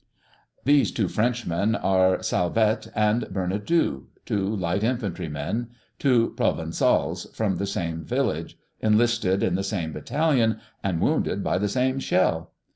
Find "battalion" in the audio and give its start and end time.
9.93-10.59